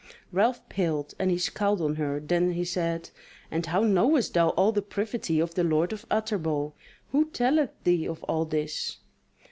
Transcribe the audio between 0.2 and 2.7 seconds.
Ralph paled and he scowled on her, then he